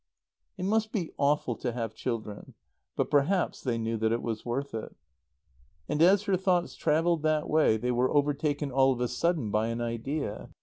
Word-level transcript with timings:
It 0.57 0.65
must 0.65 0.91
be 0.91 1.11
awful 1.19 1.55
to 1.57 1.73
have 1.73 1.93
children. 1.93 2.55
But 2.95 3.11
perhaps 3.11 3.61
they 3.61 3.77
knew 3.77 3.97
that 3.97 4.11
it 4.11 4.23
was 4.23 4.43
worth 4.43 4.73
it. 4.73 4.95
And 5.87 6.01
as 6.01 6.23
her 6.23 6.37
thoughts 6.37 6.75
travelled 6.75 7.21
that 7.21 7.47
way 7.47 7.77
they 7.77 7.91
were 7.91 8.09
overtaken 8.11 8.71
all 8.71 8.93
of 8.93 8.99
a 9.01 9.07
sudden 9.07 9.51
by 9.51 9.67
an 9.67 9.79
idea. 9.79 10.49